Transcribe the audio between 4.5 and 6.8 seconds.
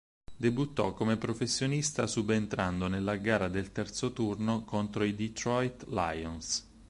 contro i Detroit Lions.